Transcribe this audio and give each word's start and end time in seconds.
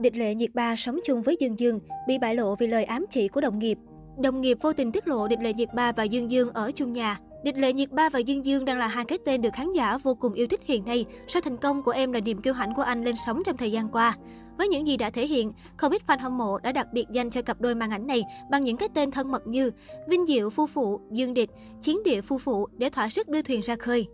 Địch 0.00 0.16
lệ 0.16 0.34
nhiệt 0.34 0.54
ba 0.54 0.76
sống 0.76 0.98
chung 1.04 1.22
với 1.22 1.36
Dương 1.40 1.58
Dương, 1.58 1.80
bị 2.08 2.18
bại 2.18 2.34
lộ 2.34 2.54
vì 2.54 2.66
lời 2.66 2.84
ám 2.84 3.04
chỉ 3.10 3.28
của 3.28 3.40
đồng 3.40 3.58
nghiệp. 3.58 3.78
Đồng 4.18 4.40
nghiệp 4.40 4.58
vô 4.62 4.72
tình 4.72 4.92
tiết 4.92 5.08
lộ 5.08 5.28
Địch 5.28 5.38
lệ 5.42 5.52
nhiệt 5.52 5.68
ba 5.74 5.92
và 5.92 6.04
Dương 6.04 6.30
Dương 6.30 6.50
ở 6.50 6.70
chung 6.74 6.92
nhà. 6.92 7.18
Địch 7.44 7.58
lệ 7.58 7.72
nhiệt 7.72 7.90
ba 7.92 8.08
và 8.08 8.18
Dương 8.18 8.46
Dương 8.46 8.64
đang 8.64 8.78
là 8.78 8.86
hai 8.86 9.04
cái 9.04 9.18
tên 9.24 9.42
được 9.42 9.50
khán 9.54 9.72
giả 9.72 9.98
vô 9.98 10.14
cùng 10.14 10.32
yêu 10.32 10.46
thích 10.46 10.60
hiện 10.64 10.84
nay 10.84 11.04
sau 11.28 11.42
thành 11.42 11.56
công 11.56 11.82
của 11.82 11.90
em 11.90 12.12
là 12.12 12.20
niềm 12.20 12.42
kiêu 12.42 12.54
hãnh 12.54 12.74
của 12.74 12.82
anh 12.82 13.04
lên 13.04 13.14
sóng 13.26 13.42
trong 13.46 13.56
thời 13.56 13.72
gian 13.72 13.88
qua. 13.88 14.16
Với 14.58 14.68
những 14.68 14.86
gì 14.86 14.96
đã 14.96 15.10
thể 15.10 15.26
hiện, 15.26 15.52
không 15.76 15.92
ít 15.92 16.02
fan 16.06 16.18
hâm 16.20 16.38
mộ 16.38 16.58
đã 16.58 16.72
đặc 16.72 16.86
biệt 16.92 17.06
dành 17.12 17.30
cho 17.30 17.42
cặp 17.42 17.60
đôi 17.60 17.74
màn 17.74 17.90
ảnh 17.90 18.06
này 18.06 18.22
bằng 18.50 18.64
những 18.64 18.76
cái 18.76 18.88
tên 18.94 19.10
thân 19.10 19.30
mật 19.30 19.46
như 19.46 19.70
Vinh 20.08 20.26
Diệu 20.26 20.50
phu 20.50 20.66
phụ, 20.66 21.00
Dương 21.12 21.34
Địch, 21.34 21.50
Chiến 21.82 22.02
Địa 22.04 22.20
phu 22.20 22.38
phụ 22.38 22.66
để 22.76 22.90
thỏa 22.90 23.08
sức 23.08 23.28
đưa 23.28 23.42
thuyền 23.42 23.60
ra 23.60 23.76
khơi. 23.76 24.06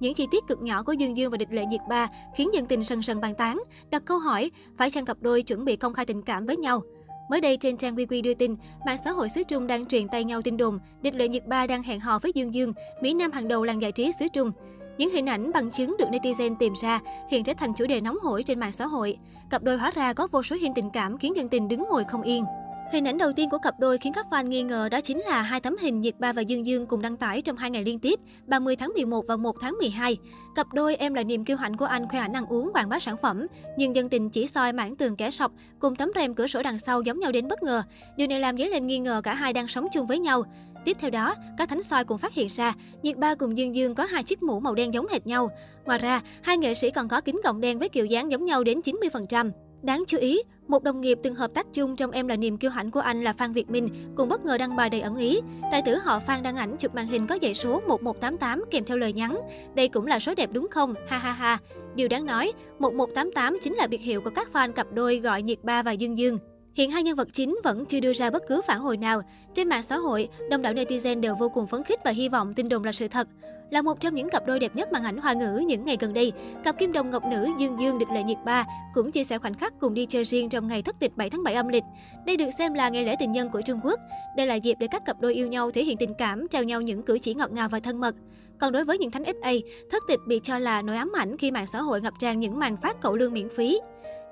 Những 0.00 0.14
chi 0.14 0.26
tiết 0.30 0.46
cực 0.48 0.62
nhỏ 0.62 0.82
của 0.82 0.92
Dương 0.92 1.16
Dương 1.16 1.30
và 1.30 1.36
địch 1.36 1.48
lệ 1.50 1.66
nhiệt 1.66 1.80
ba 1.88 2.08
khiến 2.34 2.54
dân 2.54 2.66
tình 2.66 2.84
sần 2.84 3.02
sần 3.02 3.20
bàn 3.20 3.34
tán, 3.34 3.62
đặt 3.90 4.02
câu 4.04 4.18
hỏi 4.18 4.50
phải 4.78 4.90
chăng 4.90 5.04
cặp 5.04 5.16
đôi 5.20 5.42
chuẩn 5.42 5.64
bị 5.64 5.76
công 5.76 5.94
khai 5.94 6.06
tình 6.06 6.22
cảm 6.22 6.46
với 6.46 6.56
nhau. 6.56 6.82
Mới 7.30 7.40
đây 7.40 7.56
trên 7.56 7.76
trang 7.76 7.96
QQ 7.96 8.22
đưa 8.22 8.34
tin, 8.34 8.56
mạng 8.86 8.96
xã 9.04 9.10
hội 9.10 9.28
xứ 9.28 9.42
Trung 9.42 9.66
đang 9.66 9.86
truyền 9.86 10.08
tay 10.08 10.24
nhau 10.24 10.42
tin 10.42 10.56
đồn, 10.56 10.78
địch 11.02 11.14
lệ 11.14 11.28
nhiệt 11.28 11.46
ba 11.46 11.66
đang 11.66 11.82
hẹn 11.82 12.00
hò 12.00 12.18
với 12.18 12.32
Dương 12.34 12.54
Dương, 12.54 12.72
Mỹ 13.02 13.14
Nam 13.14 13.32
hàng 13.32 13.48
đầu 13.48 13.64
làng 13.64 13.82
giải 13.82 13.92
trí 13.92 14.12
xứ 14.20 14.26
Trung. 14.32 14.52
Những 14.98 15.10
hình 15.10 15.26
ảnh 15.26 15.52
bằng 15.52 15.70
chứng 15.70 15.96
được 15.98 16.08
netizen 16.10 16.56
tìm 16.56 16.72
ra 16.82 17.00
hiện 17.30 17.44
trở 17.44 17.54
thành 17.54 17.74
chủ 17.74 17.86
đề 17.86 18.00
nóng 18.00 18.18
hổi 18.22 18.42
trên 18.42 18.60
mạng 18.60 18.72
xã 18.72 18.86
hội. 18.86 19.16
Cặp 19.50 19.62
đôi 19.62 19.78
hóa 19.78 19.90
ra 19.94 20.12
có 20.12 20.28
vô 20.32 20.42
số 20.42 20.56
hình 20.60 20.72
tình 20.74 20.90
cảm 20.90 21.18
khiến 21.18 21.36
dân 21.36 21.48
tình 21.48 21.68
đứng 21.68 21.84
ngồi 21.90 22.04
không 22.04 22.22
yên. 22.22 22.44
Hình 22.92 23.04
ảnh 23.04 23.18
đầu 23.18 23.32
tiên 23.32 23.50
của 23.50 23.58
cặp 23.58 23.80
đôi 23.80 23.98
khiến 23.98 24.12
các 24.12 24.26
fan 24.30 24.46
nghi 24.46 24.62
ngờ 24.62 24.88
đó 24.88 25.00
chính 25.00 25.20
là 25.20 25.42
hai 25.42 25.60
tấm 25.60 25.76
hình 25.80 26.00
Nhiệt 26.00 26.14
Ba 26.18 26.32
và 26.32 26.42
Dương 26.42 26.66
Dương 26.66 26.86
cùng 26.86 27.02
đăng 27.02 27.16
tải 27.16 27.42
trong 27.42 27.56
hai 27.56 27.70
ngày 27.70 27.84
liên 27.84 27.98
tiếp, 27.98 28.20
30 28.46 28.76
tháng 28.76 28.92
11 28.94 29.26
và 29.26 29.36
1 29.36 29.56
tháng 29.60 29.78
12. 29.78 30.16
Cặp 30.54 30.66
đôi 30.72 30.96
em 30.96 31.14
là 31.14 31.22
niềm 31.22 31.44
kiêu 31.44 31.56
hãnh 31.56 31.76
của 31.76 31.84
anh 31.84 32.08
khoe 32.08 32.18
ảnh 32.18 32.32
ăn 32.32 32.46
uống 32.46 32.70
quảng 32.74 32.88
bá 32.88 33.00
sản 33.00 33.16
phẩm, 33.22 33.46
nhưng 33.76 33.96
dân 33.96 34.08
tình 34.08 34.30
chỉ 34.30 34.46
soi 34.46 34.72
mảng 34.72 34.96
tường 34.96 35.16
kẻ 35.16 35.30
sọc 35.30 35.52
cùng 35.78 35.96
tấm 35.96 36.10
rèm 36.14 36.34
cửa 36.34 36.46
sổ 36.46 36.62
đằng 36.62 36.78
sau 36.78 37.02
giống 37.02 37.20
nhau 37.20 37.32
đến 37.32 37.48
bất 37.48 37.62
ngờ. 37.62 37.82
Điều 38.16 38.26
này 38.26 38.40
làm 38.40 38.58
dấy 38.58 38.68
lên 38.68 38.86
nghi 38.86 38.98
ngờ 38.98 39.20
cả 39.24 39.34
hai 39.34 39.52
đang 39.52 39.68
sống 39.68 39.86
chung 39.92 40.06
với 40.06 40.18
nhau. 40.18 40.44
Tiếp 40.84 40.96
theo 41.00 41.10
đó, 41.10 41.34
các 41.58 41.68
thánh 41.68 41.82
soi 41.82 42.04
cũng 42.04 42.18
phát 42.18 42.34
hiện 42.34 42.48
ra, 42.48 42.74
Nhiệt 43.02 43.16
Ba 43.16 43.34
cùng 43.34 43.58
Dương 43.58 43.74
Dương 43.74 43.94
có 43.94 44.04
hai 44.04 44.24
chiếc 44.24 44.42
mũ 44.42 44.60
màu 44.60 44.74
đen 44.74 44.94
giống 44.94 45.06
hệt 45.08 45.26
nhau. 45.26 45.50
Ngoài 45.84 45.98
ra, 45.98 46.20
hai 46.42 46.58
nghệ 46.58 46.74
sĩ 46.74 46.90
còn 46.90 47.08
có 47.08 47.20
kính 47.20 47.40
gọng 47.44 47.60
đen 47.60 47.78
với 47.78 47.88
kiểu 47.88 48.06
dáng 48.06 48.30
giống 48.30 48.46
nhau 48.46 48.64
đến 48.64 48.80
90%. 48.80 49.50
Đáng 49.82 50.04
chú 50.06 50.18
ý, 50.18 50.42
một 50.68 50.82
đồng 50.82 51.00
nghiệp 51.00 51.18
từng 51.22 51.34
hợp 51.34 51.54
tác 51.54 51.66
chung 51.72 51.96
trong 51.96 52.10
Em 52.10 52.28
là 52.28 52.36
niềm 52.36 52.56
kiêu 52.56 52.70
hãnh 52.70 52.90
của 52.90 53.00
anh 53.00 53.24
là 53.24 53.32
Phan 53.32 53.52
Việt 53.52 53.70
Minh 53.70 53.88
cũng 54.16 54.28
bất 54.28 54.44
ngờ 54.44 54.58
đăng 54.58 54.76
bài 54.76 54.90
đầy 54.90 55.00
ẩn 55.00 55.16
ý. 55.16 55.40
Tài 55.72 55.82
tử 55.82 55.96
họ 55.96 56.20
Phan 56.20 56.42
đăng 56.42 56.56
ảnh 56.56 56.76
chụp 56.78 56.94
màn 56.94 57.06
hình 57.06 57.26
có 57.26 57.38
dãy 57.42 57.54
số 57.54 57.80
1188 57.88 58.64
kèm 58.70 58.84
theo 58.84 58.96
lời 58.96 59.12
nhắn. 59.12 59.40
Đây 59.74 59.88
cũng 59.88 60.06
là 60.06 60.18
số 60.18 60.34
đẹp 60.34 60.50
đúng 60.52 60.68
không? 60.70 60.94
Ha 61.08 61.18
ha 61.18 61.32
ha. 61.32 61.58
Điều 61.94 62.08
đáng 62.08 62.26
nói, 62.26 62.52
1188 62.78 63.58
chính 63.62 63.74
là 63.74 63.86
biệt 63.86 64.00
hiệu 64.00 64.20
của 64.20 64.30
các 64.30 64.48
fan 64.52 64.72
cặp 64.72 64.86
đôi 64.92 65.18
gọi 65.18 65.42
Nhiệt 65.42 65.58
Ba 65.62 65.82
và 65.82 65.92
Dương 65.92 66.18
Dương. 66.18 66.38
Hiện 66.74 66.90
hai 66.90 67.02
nhân 67.02 67.16
vật 67.16 67.28
chính 67.32 67.58
vẫn 67.64 67.86
chưa 67.86 68.00
đưa 68.00 68.12
ra 68.12 68.30
bất 68.30 68.42
cứ 68.48 68.62
phản 68.66 68.80
hồi 68.80 68.96
nào. 68.96 69.22
Trên 69.54 69.68
mạng 69.68 69.82
xã 69.82 69.96
hội, 69.96 70.28
đông 70.50 70.62
đảo 70.62 70.72
netizen 70.72 71.20
đều 71.20 71.34
vô 71.34 71.48
cùng 71.48 71.66
phấn 71.66 71.84
khích 71.84 72.00
và 72.04 72.10
hy 72.10 72.28
vọng 72.28 72.54
tin 72.54 72.68
đồn 72.68 72.84
là 72.84 72.92
sự 72.92 73.08
thật. 73.08 73.28
Là 73.70 73.82
một 73.82 74.00
trong 74.00 74.14
những 74.14 74.30
cặp 74.30 74.46
đôi 74.46 74.60
đẹp 74.60 74.76
nhất 74.76 74.92
màn 74.92 75.04
ảnh 75.04 75.16
hoa 75.16 75.32
ngữ 75.32 75.62
những 75.66 75.84
ngày 75.84 75.96
gần 76.00 76.14
đây, 76.14 76.32
cặp 76.64 76.78
kim 76.78 76.92
đồng 76.92 77.10
ngọc 77.10 77.24
nữ 77.24 77.48
Dương 77.58 77.80
Dương 77.80 77.98
địch 77.98 78.08
lệ 78.14 78.22
nhiệt 78.22 78.38
ba 78.44 78.64
cũng 78.94 79.12
chia 79.12 79.24
sẻ 79.24 79.38
khoảnh 79.38 79.54
khắc 79.54 79.72
cùng 79.80 79.94
đi 79.94 80.06
chơi 80.06 80.24
riêng 80.24 80.48
trong 80.48 80.68
ngày 80.68 80.82
thất 80.82 80.96
tịch 81.00 81.16
7 81.16 81.30
tháng 81.30 81.42
7 81.42 81.54
âm 81.54 81.68
lịch. 81.68 81.84
Đây 82.26 82.36
được 82.36 82.50
xem 82.58 82.74
là 82.74 82.88
ngày 82.88 83.04
lễ 83.04 83.16
tình 83.20 83.32
nhân 83.32 83.50
của 83.50 83.62
Trung 83.62 83.80
Quốc. 83.84 84.00
Đây 84.36 84.46
là 84.46 84.54
dịp 84.54 84.76
để 84.80 84.86
các 84.90 85.04
cặp 85.04 85.20
đôi 85.20 85.34
yêu 85.34 85.46
nhau 85.46 85.70
thể 85.70 85.84
hiện 85.84 85.96
tình 85.96 86.14
cảm, 86.18 86.48
trao 86.48 86.64
nhau 86.64 86.80
những 86.80 87.02
cử 87.02 87.18
chỉ 87.18 87.34
ngọt 87.34 87.52
ngào 87.52 87.68
và 87.68 87.80
thân 87.80 88.00
mật. 88.00 88.14
Còn 88.58 88.72
đối 88.72 88.84
với 88.84 88.98
những 88.98 89.10
thánh 89.10 89.22
FA, 89.22 89.60
thất 89.90 90.02
tịch 90.08 90.20
bị 90.26 90.40
cho 90.42 90.58
là 90.58 90.82
nỗi 90.82 90.96
ám 90.96 91.12
ảnh 91.16 91.36
khi 91.36 91.50
mạng 91.50 91.66
xã 91.66 91.80
hội 91.80 92.00
ngập 92.00 92.14
tràn 92.18 92.40
những 92.40 92.58
màn 92.58 92.76
phát 92.76 92.96
cậu 93.00 93.16
lương 93.16 93.32
miễn 93.32 93.48
phí. 93.56 93.80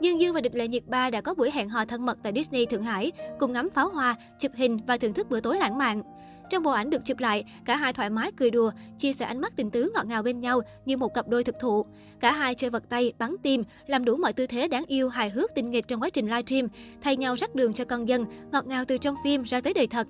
Dương 0.00 0.20
Dương 0.20 0.34
và 0.34 0.40
Địch 0.40 0.54
Lệ 0.54 0.68
Nhiệt 0.68 0.86
Ba 0.86 1.10
đã 1.10 1.20
có 1.20 1.34
buổi 1.34 1.50
hẹn 1.50 1.68
hò 1.68 1.84
thân 1.84 2.06
mật 2.06 2.18
tại 2.22 2.32
Disney 2.36 2.66
Thượng 2.66 2.82
Hải, 2.82 3.12
cùng 3.38 3.52
ngắm 3.52 3.70
pháo 3.70 3.88
hoa, 3.88 4.16
chụp 4.38 4.52
hình 4.54 4.78
và 4.86 4.96
thưởng 4.96 5.12
thức 5.12 5.30
bữa 5.30 5.40
tối 5.40 5.56
lãng 5.56 5.78
mạn. 5.78 6.02
Trong 6.50 6.62
bộ 6.62 6.70
ảnh 6.70 6.90
được 6.90 7.04
chụp 7.04 7.18
lại, 7.18 7.44
cả 7.64 7.76
hai 7.76 7.92
thoải 7.92 8.10
mái 8.10 8.32
cười 8.32 8.50
đùa, 8.50 8.70
chia 8.98 9.12
sẻ 9.12 9.24
ánh 9.24 9.40
mắt 9.40 9.52
tình 9.56 9.70
tứ 9.70 9.90
ngọt 9.94 10.06
ngào 10.06 10.22
bên 10.22 10.40
nhau 10.40 10.60
như 10.84 10.96
một 10.96 11.14
cặp 11.14 11.28
đôi 11.28 11.44
thực 11.44 11.54
thụ. 11.60 11.86
Cả 12.20 12.32
hai 12.32 12.54
chơi 12.54 12.70
vật 12.70 12.82
tay, 12.88 13.12
bắn 13.18 13.36
tim, 13.42 13.64
làm 13.86 14.04
đủ 14.04 14.16
mọi 14.16 14.32
tư 14.32 14.46
thế 14.46 14.68
đáng 14.68 14.84
yêu, 14.84 15.08
hài 15.08 15.30
hước, 15.30 15.54
tinh 15.54 15.70
nghịch 15.70 15.88
trong 15.88 16.02
quá 16.02 16.10
trình 16.10 16.26
livestream, 16.26 16.68
thay 17.00 17.16
nhau 17.16 17.34
rắc 17.34 17.54
đường 17.54 17.72
cho 17.72 17.84
con 17.84 18.08
dân, 18.08 18.24
ngọt 18.52 18.66
ngào 18.66 18.84
từ 18.84 18.98
trong 18.98 19.14
phim 19.24 19.42
ra 19.42 19.60
tới 19.60 19.74
đời 19.74 19.86
thật. 19.86 20.06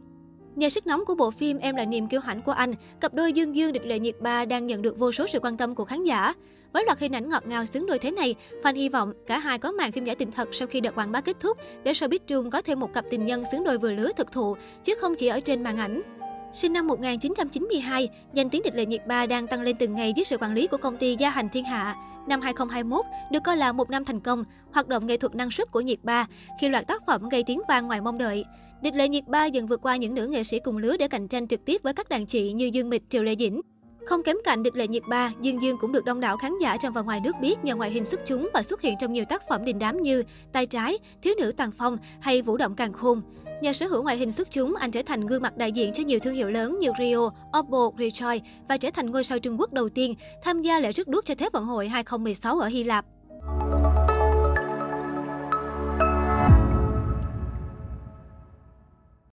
Nhờ 0.54 0.68
sức 0.68 0.86
nóng 0.86 1.04
của 1.04 1.14
bộ 1.14 1.30
phim 1.30 1.58
Em 1.58 1.76
là 1.76 1.84
niềm 1.84 2.08
kiêu 2.08 2.20
hãnh 2.20 2.42
của 2.42 2.52
anh, 2.52 2.74
cặp 3.00 3.14
đôi 3.14 3.32
Dương 3.32 3.56
Dương 3.56 3.72
địch 3.72 3.86
lệ 3.86 3.98
nhiệt 3.98 4.20
ba 4.20 4.44
đang 4.44 4.66
nhận 4.66 4.82
được 4.82 4.98
vô 4.98 5.12
số 5.12 5.26
sự 5.26 5.40
quan 5.40 5.56
tâm 5.56 5.74
của 5.74 5.84
khán 5.84 6.04
giả. 6.04 6.34
Với 6.72 6.84
loạt 6.84 6.98
hình 6.98 7.14
ảnh 7.14 7.28
ngọt 7.28 7.46
ngào 7.46 7.66
xứng 7.66 7.86
đôi 7.86 7.98
thế 7.98 8.10
này, 8.10 8.34
fan 8.62 8.74
hy 8.74 8.88
vọng 8.88 9.12
cả 9.26 9.38
hai 9.38 9.58
có 9.58 9.72
màn 9.72 9.92
phim 9.92 10.04
giải 10.04 10.16
tình 10.16 10.32
thật 10.32 10.48
sau 10.52 10.68
khi 10.68 10.80
đợt 10.80 10.94
quảng 10.94 11.12
bá 11.12 11.20
kết 11.20 11.36
thúc 11.40 11.58
để 11.82 11.92
showbiz 11.92 12.18
Trung 12.26 12.50
có 12.50 12.62
thêm 12.62 12.80
một 12.80 12.92
cặp 12.92 13.04
tình 13.10 13.26
nhân 13.26 13.42
xứng 13.52 13.64
đôi 13.64 13.78
vừa 13.78 13.92
lứa 13.92 14.10
thực 14.16 14.32
thụ, 14.32 14.56
chứ 14.84 14.94
không 15.00 15.14
chỉ 15.14 15.26
ở 15.26 15.40
trên 15.40 15.62
màn 15.62 15.76
ảnh. 15.76 16.17
Sinh 16.52 16.72
năm 16.72 16.86
1992, 16.86 18.08
danh 18.34 18.50
tiếng 18.50 18.62
địch 18.62 18.74
lệ 18.74 18.86
nhiệt 18.86 19.06
ba 19.06 19.26
đang 19.26 19.46
tăng 19.46 19.62
lên 19.62 19.76
từng 19.78 19.94
ngày 19.94 20.12
dưới 20.16 20.24
sự 20.24 20.36
quản 20.40 20.54
lý 20.54 20.66
của 20.66 20.76
công 20.76 20.96
ty 20.96 21.16
Gia 21.18 21.30
Hành 21.30 21.48
Thiên 21.48 21.64
Hạ. 21.64 21.96
Năm 22.28 22.40
2021 22.40 23.06
được 23.32 23.42
coi 23.44 23.56
là 23.56 23.72
một 23.72 23.90
năm 23.90 24.04
thành 24.04 24.20
công, 24.20 24.44
hoạt 24.72 24.88
động 24.88 25.06
nghệ 25.06 25.16
thuật 25.16 25.34
năng 25.34 25.50
suất 25.50 25.70
của 25.70 25.80
Nhiệt 25.80 25.98
Ba 26.02 26.26
khi 26.60 26.68
loạt 26.68 26.86
tác 26.86 27.06
phẩm 27.06 27.28
gây 27.28 27.42
tiếng 27.46 27.60
vang 27.68 27.86
ngoài 27.86 28.00
mong 28.00 28.18
đợi. 28.18 28.44
Địch 28.82 28.94
lệ 28.94 29.08
Nhiệt 29.08 29.24
Ba 29.26 29.46
dần 29.46 29.66
vượt 29.66 29.82
qua 29.82 29.96
những 29.96 30.14
nữ 30.14 30.26
nghệ 30.26 30.44
sĩ 30.44 30.58
cùng 30.60 30.76
lứa 30.76 30.96
để 30.96 31.08
cạnh 31.08 31.28
tranh 31.28 31.48
trực 31.48 31.64
tiếp 31.64 31.82
với 31.82 31.92
các 31.92 32.08
đàn 32.08 32.26
chị 32.26 32.52
như 32.52 32.70
Dương 32.72 32.90
Mịch, 32.90 33.10
Triệu 33.10 33.22
Lệ 33.22 33.36
Dĩnh. 33.38 33.60
Không 34.06 34.22
kém 34.22 34.36
cạnh 34.44 34.62
địch 34.62 34.76
lệ 34.76 34.86
nhiệt 34.86 35.02
ba, 35.08 35.32
Dương 35.40 35.62
Dương 35.62 35.78
cũng 35.80 35.92
được 35.92 36.04
đông 36.04 36.20
đảo 36.20 36.36
khán 36.36 36.52
giả 36.60 36.76
trong 36.76 36.92
và 36.92 37.02
ngoài 37.02 37.20
nước 37.24 37.32
biết 37.40 37.64
nhờ 37.64 37.76
ngoại 37.76 37.90
hình 37.90 38.04
xuất 38.04 38.20
chúng 38.26 38.48
và 38.54 38.62
xuất 38.62 38.82
hiện 38.82 38.94
trong 39.00 39.12
nhiều 39.12 39.24
tác 39.24 39.48
phẩm 39.48 39.64
đình 39.64 39.78
đám 39.78 40.02
như 40.02 40.22
Tay 40.52 40.66
trái, 40.66 40.98
Thiếu 41.22 41.34
nữ 41.38 41.52
toàn 41.56 41.70
phong 41.78 41.98
hay 42.20 42.42
Vũ 42.42 42.56
động 42.56 42.74
càng 42.74 42.92
khôn. 42.92 43.22
Nhờ 43.60 43.72
sở 43.72 43.86
hữu 43.86 44.02
ngoại 44.02 44.16
hình 44.16 44.32
xuất 44.32 44.50
chúng, 44.50 44.74
anh 44.74 44.90
trở 44.90 45.02
thành 45.02 45.26
gương 45.26 45.42
mặt 45.42 45.56
đại 45.56 45.72
diện 45.72 45.92
cho 45.92 46.02
nhiều 46.02 46.18
thương 46.18 46.34
hiệu 46.34 46.50
lớn 46.50 46.78
như 46.80 46.90
Rio, 46.98 47.30
Oppo, 47.58 47.90
Rejoice 47.96 48.40
và 48.68 48.76
trở 48.76 48.90
thành 48.90 49.10
ngôi 49.10 49.24
sao 49.24 49.38
Trung 49.38 49.60
Quốc 49.60 49.72
đầu 49.72 49.88
tiên 49.88 50.14
tham 50.42 50.62
gia 50.62 50.80
lễ 50.80 50.92
rước 50.92 51.08
đuốc 51.08 51.24
cho 51.24 51.34
Thế 51.34 51.48
vận 51.52 51.64
hội 51.64 51.88
2016 51.88 52.58
ở 52.58 52.66
Hy 52.66 52.84
Lạp. 52.84 53.04